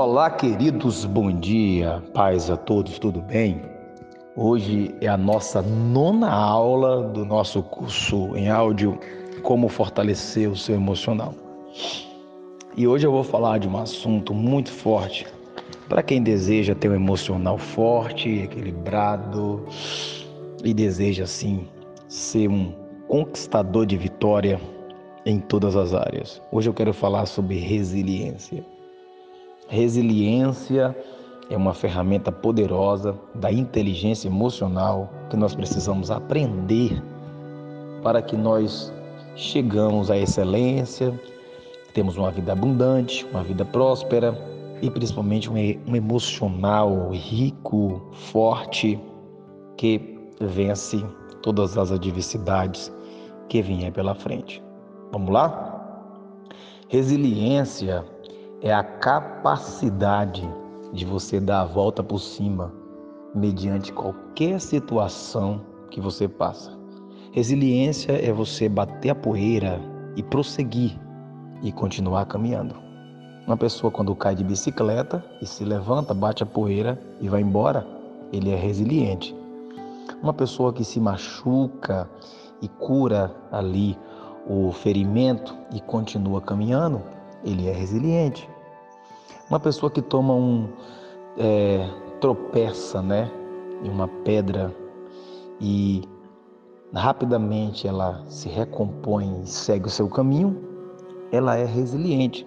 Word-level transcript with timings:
Olá, 0.00 0.30
queridos, 0.30 1.04
bom 1.04 1.32
dia, 1.40 2.00
paz 2.14 2.48
a 2.52 2.56
todos, 2.56 3.00
tudo 3.00 3.20
bem? 3.20 3.60
Hoje 4.36 4.94
é 5.00 5.08
a 5.08 5.16
nossa 5.16 5.60
nona 5.60 6.30
aula 6.30 7.02
do 7.02 7.24
nosso 7.24 7.64
curso 7.64 8.36
em 8.36 8.48
áudio 8.48 8.96
Como 9.42 9.68
Fortalecer 9.68 10.48
o 10.48 10.54
Seu 10.54 10.76
Emocional. 10.76 11.34
E 12.76 12.86
hoje 12.86 13.08
eu 13.08 13.10
vou 13.10 13.24
falar 13.24 13.58
de 13.58 13.66
um 13.66 13.76
assunto 13.76 14.32
muito 14.32 14.70
forte 14.70 15.26
para 15.88 16.00
quem 16.00 16.22
deseja 16.22 16.76
ter 16.76 16.88
um 16.88 16.94
emocional 16.94 17.58
forte, 17.58 18.28
equilibrado 18.28 19.66
e 20.62 20.72
deseja, 20.72 21.24
assim, 21.24 21.66
ser 22.06 22.48
um 22.48 22.72
conquistador 23.08 23.84
de 23.84 23.96
vitória 23.96 24.60
em 25.26 25.40
todas 25.40 25.74
as 25.74 25.92
áreas. 25.92 26.40
Hoje 26.52 26.68
eu 26.68 26.72
quero 26.72 26.94
falar 26.94 27.26
sobre 27.26 27.58
resiliência. 27.58 28.64
Resiliência 29.68 30.96
é 31.50 31.56
uma 31.56 31.74
ferramenta 31.74 32.32
poderosa 32.32 33.14
da 33.34 33.52
inteligência 33.52 34.26
emocional 34.26 35.12
que 35.28 35.36
nós 35.36 35.54
precisamos 35.54 36.10
aprender 36.10 37.02
para 38.02 38.22
que 38.22 38.34
nós 38.34 38.90
chegamos 39.36 40.10
à 40.10 40.16
excelência, 40.16 41.12
temos 41.92 42.16
uma 42.16 42.30
vida 42.30 42.52
abundante, 42.52 43.26
uma 43.30 43.42
vida 43.42 43.62
próspera 43.62 44.34
e 44.80 44.90
principalmente 44.90 45.50
um 45.50 45.94
emocional 45.94 47.10
rico, 47.10 48.00
forte, 48.12 48.98
que 49.76 50.18
vence 50.40 51.04
todas 51.42 51.76
as 51.76 51.92
adversidades 51.92 52.90
que 53.50 53.60
vinham 53.60 53.92
pela 53.92 54.14
frente. 54.14 54.62
Vamos 55.12 55.30
lá? 55.30 55.74
Resiliência 56.88 58.02
é 58.60 58.72
a 58.72 58.82
capacidade 58.82 60.48
de 60.92 61.04
você 61.04 61.38
dar 61.38 61.62
a 61.62 61.64
volta 61.64 62.02
por 62.02 62.18
cima 62.18 62.72
mediante 63.34 63.92
qualquer 63.92 64.60
situação 64.60 65.60
que 65.90 66.00
você 66.00 66.26
passa. 66.26 66.76
Resiliência 67.30 68.12
é 68.12 68.32
você 68.32 68.68
bater 68.68 69.10
a 69.10 69.14
poeira 69.14 69.80
e 70.16 70.22
prosseguir 70.22 70.98
e 71.62 71.70
continuar 71.70 72.26
caminhando. 72.26 72.74
Uma 73.46 73.56
pessoa 73.56 73.90
quando 73.90 74.14
cai 74.14 74.34
de 74.34 74.42
bicicleta 74.42 75.24
e 75.40 75.46
se 75.46 75.64
levanta, 75.64 76.12
bate 76.12 76.42
a 76.42 76.46
poeira 76.46 77.00
e 77.20 77.28
vai 77.28 77.42
embora, 77.42 77.86
ele 78.32 78.50
é 78.50 78.56
resiliente. 78.56 79.36
Uma 80.22 80.32
pessoa 80.32 80.72
que 80.72 80.84
se 80.84 80.98
machuca 80.98 82.10
e 82.60 82.68
cura 82.68 83.34
ali 83.52 83.96
o 84.46 84.72
ferimento 84.72 85.56
e 85.72 85.80
continua 85.80 86.40
caminhando, 86.40 87.00
ele 87.44 87.68
é 87.68 87.72
resiliente. 87.72 88.48
Uma 89.48 89.60
pessoa 89.60 89.90
que 89.90 90.02
toma 90.02 90.34
um 90.34 90.68
é, 91.36 91.88
tropeça, 92.20 93.00
né, 93.00 93.30
em 93.82 93.88
uma 93.88 94.08
pedra 94.08 94.74
e 95.60 96.02
rapidamente 96.94 97.86
ela 97.86 98.24
se 98.26 98.48
recompõe 98.48 99.42
e 99.42 99.46
segue 99.46 99.86
o 99.86 99.90
seu 99.90 100.08
caminho, 100.08 100.56
ela 101.30 101.56
é 101.56 101.64
resiliente. 101.64 102.46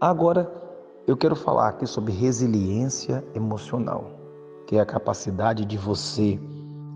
Agora 0.00 0.50
eu 1.06 1.16
quero 1.16 1.36
falar 1.36 1.68
aqui 1.68 1.86
sobre 1.86 2.12
resiliência 2.12 3.24
emocional, 3.34 4.10
que 4.66 4.76
é 4.76 4.80
a 4.80 4.86
capacidade 4.86 5.64
de 5.64 5.76
você 5.76 6.40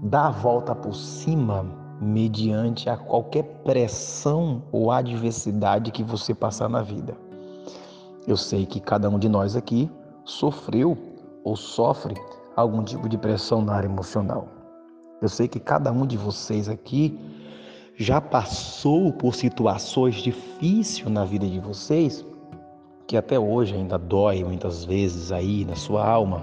dar 0.02 0.28
a 0.28 0.30
volta 0.30 0.75
por 0.75 0.95
cima 0.95 1.67
mediante 2.01 2.89
a 2.89 2.97
qualquer 2.97 3.43
pressão 3.65 4.63
ou 4.71 4.91
adversidade 4.91 5.91
que 5.91 6.03
você 6.03 6.35
passar 6.35 6.69
na 6.69 6.83
vida. 6.83 7.17
Eu 8.27 8.37
sei 8.37 8.67
que 8.67 8.81
cada 8.81 9.09
um 9.09 9.19
de 9.19 9.29
nós 9.29 9.57
aqui 9.57 9.91
sofreu 10.25 10.97
ou 11.42 11.57
sofre 11.57 12.14
algum 12.55 12.83
tipo 12.83 13.08
de 13.08 13.17
pressão 13.17 13.63
na 13.63 13.75
área 13.75 13.89
emocional. 13.89 14.48
Eu 15.20 15.29
sei 15.29 15.48
que 15.48 15.58
cada 15.58 15.91
um 15.91 16.07
de 16.07 16.17
vocês 16.17 16.69
aqui 16.69 17.19
já 17.97 18.20
passou 18.20 19.13
por 19.13 19.35
situações 19.35 20.17
difíceis 20.17 21.11
na 21.11 21.25
vida 21.25 21.47
de 21.47 21.58
vocês 21.58 22.25
que 23.08 23.17
até 23.17 23.39
hoje 23.41 23.75
ainda 23.75 23.98
dói 23.98 24.45
muitas 24.45 24.85
vezes 24.85 25.33
aí 25.33 25.64
na 25.64 25.75
sua 25.75 26.07
alma. 26.07 26.42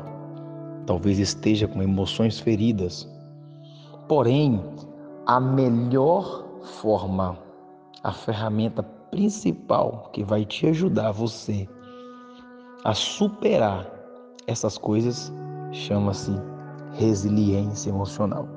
Talvez 0.87 1.19
esteja 1.19 1.67
com 1.67 1.81
emoções 1.81 2.39
feridas. 2.39 3.07
Porém, 4.07 4.59
a 5.25 5.39
melhor 5.39 6.45
forma, 6.61 7.37
a 8.03 8.11
ferramenta 8.11 8.83
principal 8.83 10.09
que 10.13 10.23
vai 10.23 10.45
te 10.45 10.67
ajudar 10.67 11.11
você 11.11 11.67
a 12.83 12.93
superar 12.93 13.89
essas 14.45 14.77
coisas 14.77 15.33
chama-se 15.71 16.31
resiliência 16.93 17.89
emocional. 17.89 18.47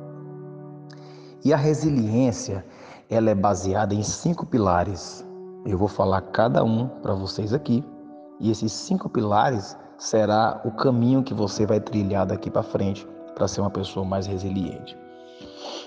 E 1.42 1.54
a 1.54 1.56
resiliência, 1.56 2.64
ela 3.08 3.30
é 3.30 3.34
baseada 3.34 3.94
em 3.94 4.02
cinco 4.02 4.44
pilares. 4.44 5.26
Eu 5.64 5.78
vou 5.78 5.88
falar 5.88 6.20
cada 6.20 6.62
um 6.62 6.86
para 6.86 7.14
vocês 7.14 7.54
aqui, 7.54 7.82
e 8.38 8.50
esses 8.50 8.72
cinco 8.72 9.08
pilares 9.08 9.74
será 9.96 10.60
o 10.64 10.70
caminho 10.72 11.22
que 11.22 11.32
você 11.32 11.64
vai 11.64 11.80
trilhar 11.80 12.26
daqui 12.26 12.50
para 12.50 12.62
frente 12.62 13.08
para 13.34 13.48
ser 13.48 13.62
uma 13.62 13.70
pessoa 13.70 14.04
mais 14.04 14.26
resiliente. 14.26 15.07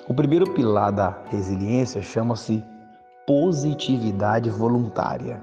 O 0.07 0.13
primeiro 0.13 0.51
pilar 0.53 0.91
da 0.91 1.17
resiliência 1.29 2.01
chama-se 2.01 2.63
positividade 3.25 4.49
voluntária. 4.49 5.41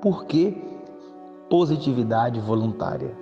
Por 0.00 0.26
que 0.26 0.56
positividade 1.48 2.40
voluntária? 2.40 3.16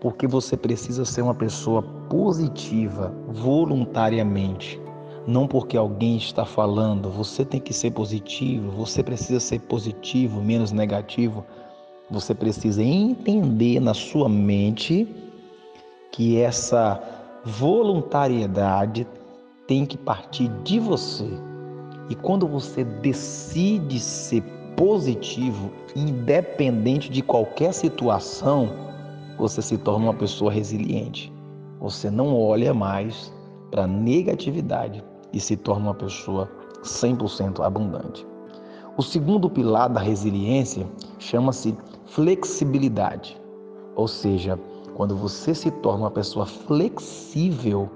Porque 0.00 0.26
você 0.26 0.56
precisa 0.56 1.04
ser 1.04 1.22
uma 1.22 1.34
pessoa 1.34 1.82
positiva 2.08 3.14
voluntariamente. 3.28 4.80
Não 5.26 5.46
porque 5.46 5.76
alguém 5.76 6.16
está 6.16 6.44
falando, 6.44 7.10
você 7.10 7.44
tem 7.44 7.60
que 7.60 7.74
ser 7.74 7.90
positivo, 7.90 8.70
você 8.70 9.02
precisa 9.02 9.38
ser 9.38 9.60
positivo, 9.60 10.40
menos 10.40 10.72
negativo. 10.72 11.44
Você 12.10 12.34
precisa 12.34 12.82
entender 12.82 13.78
na 13.78 13.92
sua 13.92 14.28
mente 14.28 15.06
que 16.10 16.40
essa 16.40 16.98
voluntariedade 17.44 19.06
tem 19.68 19.84
que 19.84 19.98
partir 19.98 20.48
de 20.64 20.80
você. 20.80 21.28
E 22.08 22.14
quando 22.14 22.48
você 22.48 22.82
decide 22.82 24.00
ser 24.00 24.42
positivo, 24.74 25.70
independente 25.94 27.10
de 27.10 27.22
qualquer 27.22 27.74
situação, 27.74 28.70
você 29.36 29.60
se 29.60 29.76
torna 29.76 30.06
uma 30.06 30.14
pessoa 30.14 30.50
resiliente. 30.50 31.30
Você 31.80 32.10
não 32.10 32.34
olha 32.34 32.72
mais 32.72 33.32
para 33.70 33.86
negatividade 33.86 35.04
e 35.34 35.38
se 35.38 35.54
torna 35.54 35.88
uma 35.88 35.94
pessoa 35.94 36.50
100% 36.82 37.60
abundante. 37.60 38.26
O 38.96 39.02
segundo 39.02 39.50
pilar 39.50 39.90
da 39.90 40.00
resiliência 40.00 40.86
chama-se 41.18 41.76
flexibilidade. 42.06 43.38
Ou 43.94 44.08
seja, 44.08 44.58
quando 44.94 45.14
você 45.14 45.54
se 45.54 45.70
torna 45.70 46.04
uma 46.04 46.10
pessoa 46.10 46.46
flexível 46.46 47.90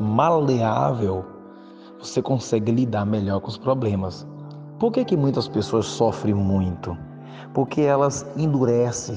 maleável, 0.00 1.24
você 1.98 2.22
consegue 2.22 2.72
lidar 2.72 3.04
melhor 3.04 3.40
com 3.40 3.48
os 3.48 3.58
problemas. 3.58 4.26
Por 4.78 4.90
que, 4.90 5.04
que 5.04 5.16
muitas 5.16 5.46
pessoas 5.46 5.84
sofrem 5.84 6.34
muito? 6.34 6.96
Porque 7.52 7.82
elas 7.82 8.26
endurecem 8.36 9.16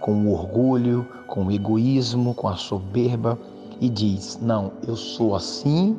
com 0.00 0.26
o 0.26 0.32
orgulho, 0.32 1.06
com 1.28 1.46
o 1.46 1.52
egoísmo, 1.52 2.34
com 2.34 2.48
a 2.48 2.56
soberba 2.56 3.38
e 3.80 3.88
diz: 3.88 4.38
"Não, 4.42 4.72
eu 4.86 4.96
sou 4.96 5.36
assim, 5.36 5.96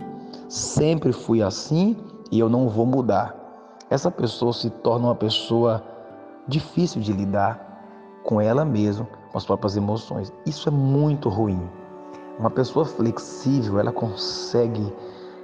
sempre 0.50 1.14
fui 1.14 1.42
assim 1.42 1.96
e 2.32 2.40
eu 2.40 2.50
não 2.50 2.68
vou 2.68 2.86
mudar". 2.86 3.36
Essa 3.90 4.12
pessoa 4.12 4.52
se 4.52 4.70
torna 4.70 5.08
uma 5.08 5.16
pessoa 5.16 5.84
difícil 6.48 7.02
de 7.02 7.14
lidar 7.14 7.72
com 8.24 8.42
ela 8.42 8.66
mesma, 8.66 9.08
com 9.32 9.38
as 9.38 9.46
próprias 9.46 9.78
emoções. 9.78 10.34
Isso 10.46 10.68
é 10.68 10.72
muito 10.72 11.30
ruim. 11.30 11.62
Uma 12.42 12.50
pessoa 12.50 12.84
flexível, 12.84 13.80
ela 13.80 13.92
consegue 13.92 14.92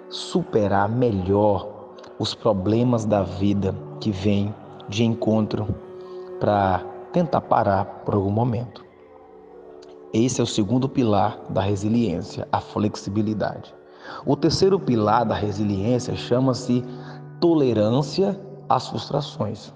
superar 0.10 0.90
melhor 0.90 1.70
os 2.18 2.34
problemas 2.34 3.06
da 3.06 3.22
vida 3.22 3.76
que 4.02 4.10
vem 4.10 4.52
de 4.90 5.04
encontro 5.04 5.68
para 6.40 6.84
tentar 7.14 7.42
parar 7.42 7.86
por 8.04 8.16
algum 8.16 8.32
momento. 8.32 8.84
Esse 10.12 10.42
é 10.42 10.44
o 10.44 10.48
segundo 10.48 10.90
pilar 10.90 11.40
da 11.52 11.62
resiliência, 11.62 12.48
a 12.52 12.60
flexibilidade. 12.60 13.76
O 14.26 14.36
terceiro 14.36 14.80
pilar 14.80 15.24
da 15.24 15.36
resiliência 15.36 16.16
chama-se 16.16 16.84
tolerância 17.40 18.42
às 18.68 18.88
frustrações. 18.88 19.72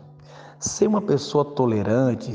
Ser 0.62 0.86
uma 0.86 1.02
pessoa 1.02 1.44
tolerante 1.44 2.31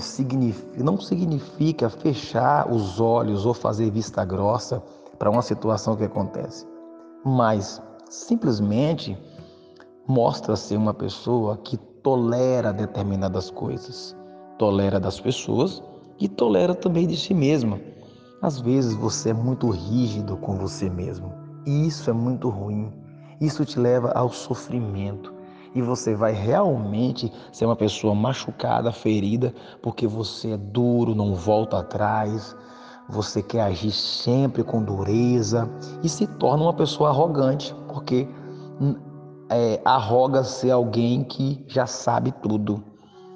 não 0.82 0.98
significa 0.98 1.88
fechar 1.88 2.68
os 2.68 3.00
olhos 3.00 3.46
ou 3.46 3.54
fazer 3.54 3.88
vista 3.92 4.24
grossa 4.24 4.82
para 5.16 5.30
uma 5.30 5.42
situação 5.42 5.94
que 5.94 6.02
acontece, 6.02 6.66
mas 7.24 7.80
simplesmente 8.10 9.16
mostra 10.08 10.56
ser 10.56 10.76
uma 10.76 10.92
pessoa 10.92 11.56
que 11.58 11.76
tolera 11.76 12.72
determinadas 12.72 13.48
coisas, 13.48 14.16
tolera 14.58 14.98
das 14.98 15.20
pessoas 15.20 15.80
e 16.18 16.28
tolera 16.28 16.74
também 16.74 17.06
de 17.06 17.16
si 17.16 17.32
mesma. 17.32 17.78
Às 18.42 18.58
vezes 18.58 18.94
você 18.94 19.30
é 19.30 19.34
muito 19.34 19.70
rígido 19.70 20.36
com 20.36 20.56
você 20.56 20.90
mesmo 20.90 21.32
e 21.64 21.86
isso 21.86 22.10
é 22.10 22.12
muito 22.12 22.48
ruim. 22.48 22.92
Isso 23.40 23.64
te 23.64 23.78
leva 23.78 24.10
ao 24.10 24.32
sofrimento 24.32 25.35
e 25.76 25.82
você 25.82 26.14
vai 26.14 26.32
realmente 26.32 27.30
ser 27.52 27.66
uma 27.66 27.76
pessoa 27.76 28.14
machucada, 28.14 28.90
ferida, 28.90 29.54
porque 29.82 30.06
você 30.06 30.52
é 30.52 30.56
duro, 30.56 31.14
não 31.14 31.34
volta 31.34 31.80
atrás, 31.80 32.56
você 33.10 33.42
quer 33.42 33.60
agir 33.60 33.92
sempre 33.92 34.64
com 34.64 34.82
dureza 34.82 35.70
e 36.02 36.08
se 36.08 36.26
torna 36.26 36.62
uma 36.62 36.72
pessoa 36.72 37.10
arrogante, 37.10 37.74
porque 37.88 38.26
é, 39.50 39.78
arroga 39.84 40.42
ser 40.42 40.70
alguém 40.70 41.22
que 41.22 41.62
já 41.68 41.86
sabe 41.86 42.32
tudo. 42.40 42.82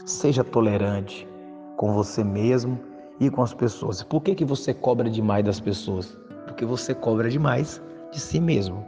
Seja 0.07 0.43
tolerante 0.43 1.29
com 1.77 1.93
você 1.93 2.25
mesmo 2.25 2.81
e 3.21 3.29
com 3.29 3.43
as 3.43 3.53
pessoas. 3.53 4.03
Por 4.03 4.23
que, 4.23 4.35
que 4.35 4.47
você 4.47 4.73
cobra 4.73 5.11
demais 5.11 5.45
das 5.45 5.61
pessoas? 5.61 6.19
Porque 6.47 6.65
você 6.65 6.95
cobra 6.95 7.29
demais 7.29 7.83
de 8.11 8.19
si 8.19 8.41
mesmo. 8.41 8.83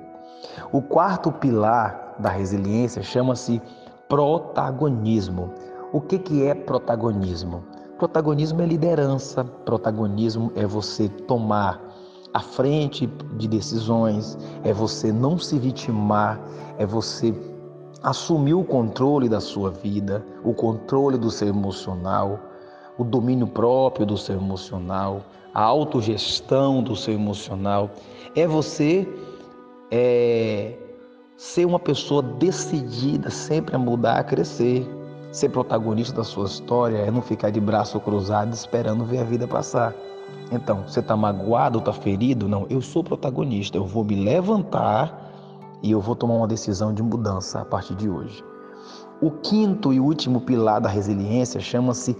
O 0.72 0.82
quarto 0.82 1.30
pilar 1.30 2.16
da 2.18 2.28
resiliência 2.28 3.02
chama-se 3.02 3.60
protagonismo. 4.08 5.52
O 5.92 6.00
que, 6.00 6.18
que 6.18 6.44
é 6.44 6.54
protagonismo? 6.54 7.64
Protagonismo 7.98 8.60
é 8.62 8.66
liderança, 8.66 9.44
protagonismo 9.44 10.52
é 10.54 10.66
você 10.66 11.08
tomar 11.08 11.80
a 12.34 12.40
frente 12.40 13.06
de 13.36 13.46
decisões, 13.46 14.38
é 14.64 14.72
você 14.72 15.12
não 15.12 15.38
se 15.38 15.58
vitimar, 15.58 16.40
é 16.78 16.86
você 16.86 17.34
assumir 18.02 18.54
o 18.54 18.64
controle 18.64 19.28
da 19.28 19.40
sua 19.40 19.70
vida, 19.70 20.24
o 20.42 20.52
controle 20.52 21.18
do 21.18 21.30
seu 21.30 21.48
emocional, 21.48 22.40
o 22.98 23.04
domínio 23.04 23.46
próprio 23.46 24.04
do 24.04 24.16
seu 24.16 24.36
emocional, 24.36 25.22
a 25.54 25.62
autogestão 25.62 26.82
do 26.82 26.96
seu 26.96 27.14
emocional. 27.14 27.90
É 28.34 28.46
você 28.46 29.06
é, 29.94 30.72
ser 31.36 31.66
uma 31.66 31.78
pessoa 31.78 32.22
decidida 32.22 33.28
sempre 33.28 33.76
a 33.76 33.78
mudar, 33.78 34.20
a 34.20 34.24
crescer. 34.24 34.88
Ser 35.30 35.50
protagonista 35.50 36.16
da 36.16 36.24
sua 36.24 36.46
história 36.46 36.96
é 36.96 37.10
não 37.10 37.20
ficar 37.20 37.50
de 37.50 37.60
braço 37.60 38.00
cruzado 38.00 38.52
esperando 38.52 39.04
ver 39.04 39.18
a 39.18 39.24
vida 39.24 39.46
passar. 39.46 39.94
Então, 40.50 40.82
você 40.86 41.00
está 41.00 41.16
magoado, 41.16 41.78
está 41.78 41.92
ferido? 41.92 42.48
Não, 42.48 42.66
eu 42.70 42.80
sou 42.80 43.04
protagonista. 43.04 43.76
Eu 43.76 43.84
vou 43.84 44.02
me 44.02 44.14
levantar 44.14 45.30
e 45.82 45.90
eu 45.90 46.00
vou 46.00 46.16
tomar 46.16 46.34
uma 46.34 46.48
decisão 46.48 46.92
de 46.92 47.02
mudança 47.02 47.60
a 47.60 47.64
partir 47.64 47.94
de 47.94 48.08
hoje. 48.08 48.42
O 49.20 49.30
quinto 49.30 49.92
e 49.92 50.00
último 50.00 50.40
pilar 50.40 50.80
da 50.80 50.88
resiliência 50.88 51.60
chama-se 51.60 52.16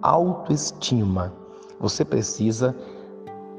autoestima. 0.00 1.32
Você 1.80 2.04
precisa 2.04 2.76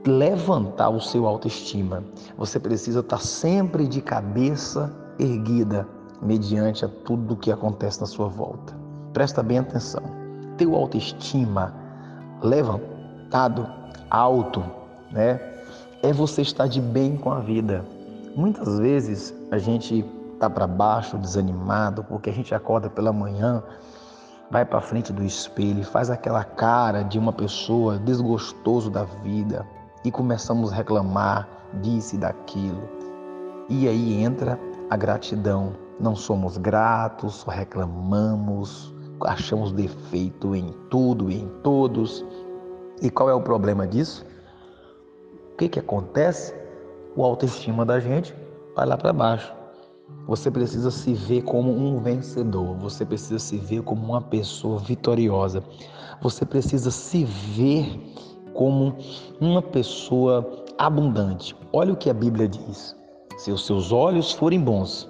levantar 0.06 0.90
o 0.90 1.00
seu 1.00 1.26
autoestima. 1.26 2.04
Você 2.38 2.60
precisa 2.60 3.00
estar 3.00 3.20
sempre 3.20 3.88
de 3.88 4.02
cabeça 4.02 4.92
erguida 5.18 5.88
mediante 6.22 6.84
a 6.84 6.88
tudo 6.88 7.34
o 7.34 7.38
que 7.38 7.52
acontece 7.52 8.02
na 8.02 8.08
sua 8.08 8.28
volta. 8.28 8.76
Presta 9.14 9.42
bem 9.42 9.60
atenção. 9.60 10.04
Teu 10.58 10.76
autoestima 10.76 11.74
levantado, 12.42 13.68
alto, 14.10 14.64
né? 15.12 15.40
É 16.02 16.12
você 16.12 16.42
estar 16.42 16.68
de 16.68 16.82
bem 16.82 17.16
com 17.16 17.32
a 17.32 17.40
vida. 17.40 17.86
Muitas 18.36 18.80
vezes 18.80 19.34
a 19.52 19.58
gente 19.58 20.04
tá 20.38 20.50
para 20.50 20.68
baixo, 20.68 21.18
desanimado, 21.18 22.04
porque 22.04 22.30
a 22.30 22.34
gente 22.34 22.54
acorda 22.54 22.90
pela 22.90 23.14
manhã, 23.14 23.64
vai 24.52 24.66
para 24.66 24.82
frente 24.82 25.14
do 25.14 25.24
espelho 25.24 25.80
e 25.80 25.86
faz 25.86 26.10
aquela 26.10 26.44
cara 26.44 27.04
de 27.04 27.18
uma 27.18 27.32
pessoa 27.32 27.98
desgostoso 27.98 28.90
da 28.90 29.06
vida 29.06 29.66
e 30.04 30.12
começamos 30.12 30.72
a 30.72 30.76
reclamar 30.76 31.48
disso 31.82 32.16
e 32.16 32.18
daquilo. 32.18 32.84
E 33.70 33.88
aí 33.88 34.22
entra 34.22 34.60
a 34.90 34.98
gratidão. 34.98 35.74
Não 36.00 36.16
somos 36.16 36.58
gratos, 36.58 37.36
só 37.36 37.52
reclamamos, 37.52 38.94
achamos 39.22 39.72
defeito 39.72 40.56
em 40.56 40.74
tudo 40.90 41.32
e 41.32 41.42
em 41.42 41.48
todos. 41.64 42.26
E 43.02 43.10
qual 43.10 43.30
é 43.30 43.34
o 43.34 43.42
problema 43.42 43.88
disso? 43.88 44.26
O 45.54 45.58
que, 45.58 45.70
que 45.70 45.80
acontece? 45.80 46.54
O 47.16 47.24
autoestima 47.24 47.86
da 47.86 48.00
gente 48.00 48.36
vai 48.76 48.86
lá 48.86 48.98
para 48.98 49.14
baixo. 49.14 49.54
Você 50.28 50.50
precisa 50.50 50.90
se 50.90 51.14
ver 51.14 51.42
como 51.44 51.72
um 51.72 52.00
vencedor, 52.02 52.76
você 52.78 53.06
precisa 53.06 53.40
se 53.40 53.58
ver 53.58 53.84
como 53.84 54.04
uma 54.04 54.22
pessoa 54.22 54.80
vitoriosa, 54.80 55.64
você 56.22 56.46
precisa 56.46 56.92
se 56.92 57.26
ver 57.26 58.00
como 58.54 58.96
uma 59.40 59.62
pessoa 59.62 60.66
abundante. 60.78 61.56
Olha 61.72 61.94
o 61.94 61.98
que 61.98 62.10
a 62.10 62.14
Bíblia 62.14 62.48
diz: 62.48 62.96
se 63.38 63.52
os 63.52 63.66
seus 63.66 63.92
olhos 63.92 64.32
forem 64.32 64.60
bons, 64.60 65.10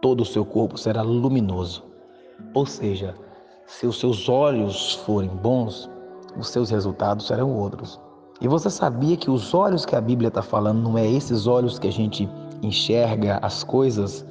todo 0.00 0.22
o 0.22 0.26
seu 0.26 0.44
corpo 0.44 0.78
será 0.78 1.02
luminoso. 1.02 1.82
Ou 2.54 2.64
seja, 2.66 3.14
se 3.66 3.86
os 3.86 3.98
seus 4.00 4.28
olhos 4.28 4.94
forem 5.06 5.30
bons, 5.30 5.88
os 6.38 6.48
seus 6.48 6.70
resultados 6.70 7.26
serão 7.26 7.54
outros. 7.54 8.00
E 8.40 8.48
você 8.48 8.70
sabia 8.70 9.16
que 9.16 9.30
os 9.30 9.52
olhos 9.52 9.84
que 9.84 9.94
a 9.94 10.00
Bíblia 10.00 10.28
está 10.28 10.42
falando 10.42 10.80
não 10.80 10.96
é 10.96 11.06
esses 11.06 11.46
olhos 11.46 11.78
que 11.78 11.86
a 11.86 11.92
gente 11.92 12.28
enxerga 12.62 13.38
as 13.42 13.62
coisas? 13.62 14.24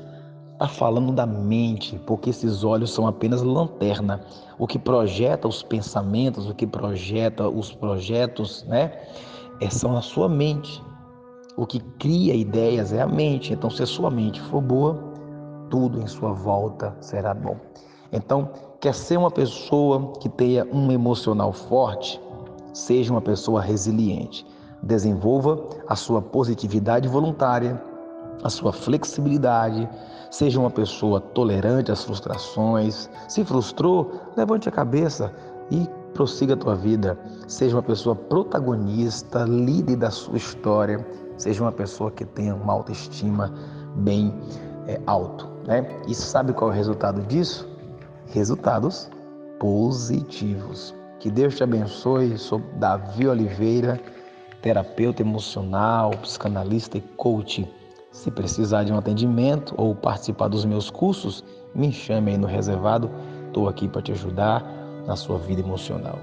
Está 0.59 0.67
falando 0.67 1.13
da 1.13 1.25
mente, 1.25 1.97
porque 2.05 2.31
esses 2.31 2.65
olhos 2.65 2.93
são 2.93 3.07
apenas 3.07 3.41
lanterna. 3.41 4.19
O 4.57 4.67
que 4.67 4.77
projeta 4.77 5.47
os 5.47 5.63
pensamentos, 5.63 6.49
o 6.49 6.53
que 6.53 6.67
projeta 6.67 7.47
os 7.47 7.71
projetos, 7.73 8.65
né? 8.65 8.91
É, 9.61 9.69
são 9.69 9.95
a 9.95 10.01
sua 10.01 10.27
mente. 10.27 10.83
O 11.55 11.65
que 11.65 11.79
cria 11.97 12.35
ideias 12.35 12.91
é 12.91 13.01
a 13.01 13.07
mente. 13.07 13.53
Então, 13.53 13.69
se 13.69 13.83
a 13.83 13.85
sua 13.85 14.11
mente 14.11 14.41
for 14.41 14.59
boa, 14.59 15.01
tudo 15.69 16.01
em 16.01 16.07
sua 16.07 16.33
volta 16.33 16.93
será 16.99 17.33
bom. 17.33 17.55
Então, 18.11 18.49
quer 18.81 18.93
ser 18.93 19.15
uma 19.15 19.31
pessoa 19.31 20.11
que 20.19 20.27
tenha 20.27 20.67
um 20.73 20.91
emocional 20.91 21.53
forte, 21.53 22.19
seja 22.73 23.13
uma 23.13 23.21
pessoa 23.21 23.61
resiliente. 23.61 24.45
Desenvolva 24.83 25.57
a 25.87 25.95
sua 25.95 26.21
positividade 26.21 27.07
voluntária, 27.07 27.81
a 28.43 28.49
sua 28.49 28.71
flexibilidade, 28.71 29.87
seja 30.31 30.59
uma 30.59 30.69
pessoa 30.69 31.19
tolerante 31.19 31.91
às 31.91 32.03
frustrações. 32.03 33.09
Se 33.27 33.43
frustrou, 33.43 34.11
levante 34.37 34.69
a 34.69 34.71
cabeça 34.71 35.33
e 35.71 35.87
prossiga 36.13 36.53
a 36.53 36.57
tua 36.57 36.75
vida. 36.75 37.17
Seja 37.47 37.75
uma 37.75 37.83
pessoa 37.83 38.15
protagonista, 38.15 39.43
líder 39.43 39.97
da 39.97 40.11
sua 40.11 40.37
história. 40.37 41.05
Seja 41.37 41.63
uma 41.63 41.71
pessoa 41.71 42.11
que 42.11 42.25
tenha 42.25 42.55
uma 42.55 42.73
autoestima 42.73 43.53
bem 43.97 44.33
é, 44.87 44.99
alto. 45.05 45.47
Né? 45.67 45.87
E 46.07 46.15
sabe 46.15 46.53
qual 46.53 46.71
é 46.71 46.73
o 46.73 46.75
resultado 46.75 47.21
disso? 47.23 47.69
resultados 48.31 49.09
positivos. 49.59 50.95
Que 51.19 51.29
Deus 51.29 51.55
te 51.55 51.63
abençoe. 51.63 52.37
Sou 52.37 52.61
Davi 52.75 53.27
Oliveira, 53.27 53.99
terapeuta 54.61 55.21
emocional, 55.21 56.11
psicanalista 56.21 56.97
e 56.97 57.01
coach. 57.01 57.67
Se 58.11 58.31
precisar 58.31 58.83
de 58.83 58.91
um 58.91 58.97
atendimento 58.97 59.73
ou 59.77 59.95
participar 59.95 60.47
dos 60.47 60.65
meus 60.65 60.89
cursos, 60.89 61.43
me 61.75 61.91
chame 61.91 62.31
aí 62.31 62.37
no 62.37 62.47
reservado. 62.47 63.09
Estou 63.47 63.69
aqui 63.69 63.87
para 63.87 64.01
te 64.01 64.11
ajudar 64.11 64.63
na 65.05 65.15
sua 65.15 65.37
vida 65.37 65.61
emocional. 65.61 66.17